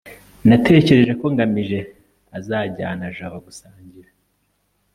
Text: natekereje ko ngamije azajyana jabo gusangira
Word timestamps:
natekereje 0.47 1.11
ko 1.19 1.25
ngamije 1.33 1.79
azajyana 2.37 3.05
jabo 3.17 3.37
gusangira 3.45 4.09